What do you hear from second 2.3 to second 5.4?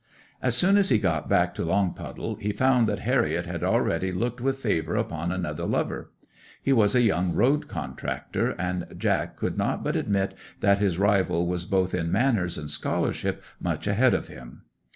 he found that Harriet had already looked wi' favour upon